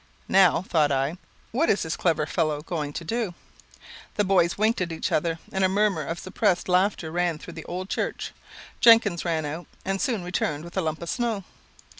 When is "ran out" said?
9.25-9.67